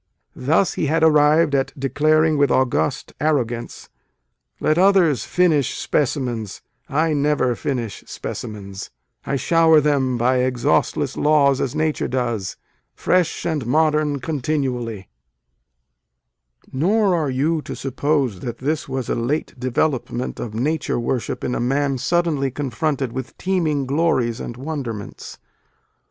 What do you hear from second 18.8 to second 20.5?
was a late development